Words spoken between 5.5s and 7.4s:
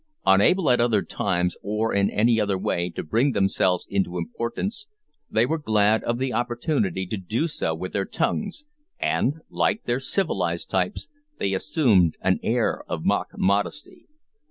glad of the opportunity to